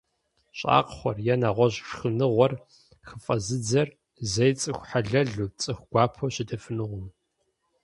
[0.57, 2.53] ЩӀакхъуэр е нэгъуэщӀ шхыныгъуэр
[3.07, 3.87] хыфӀэзыдзэр
[4.31, 7.05] зэи цӀыху хьэлэлу, цӀыху гуапэу щытыфынукъым.